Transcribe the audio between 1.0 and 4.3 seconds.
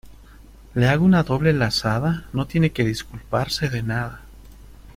una doble lazada? no tiene que disculparse de nada.